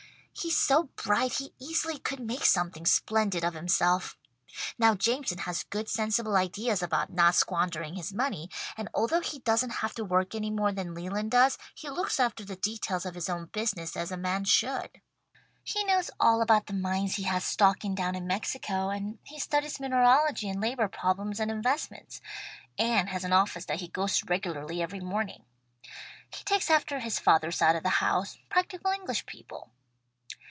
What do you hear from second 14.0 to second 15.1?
a man should.